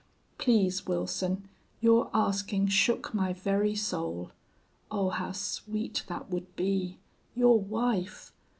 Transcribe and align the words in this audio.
Please, 0.39 0.87
Wilson; 0.87 1.47
your 1.79 2.09
asking 2.11 2.69
shook 2.69 3.13
my 3.13 3.33
very 3.33 3.75
soul! 3.75 4.31
Oh, 4.89 5.09
how 5.09 5.31
sweet 5.31 6.05
that 6.07 6.27
would 6.31 6.55
be 6.55 6.97
your 7.35 7.59
wife!... 7.59 8.33